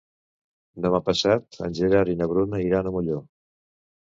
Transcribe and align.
Demà 0.85 1.01
passat 1.09 1.59
en 1.67 1.75
Gerard 1.81 2.13
i 2.15 2.17
na 2.23 2.29
Bruna 2.35 2.63
iran 2.71 2.89
a 2.89 2.95
Molló. 2.97 3.19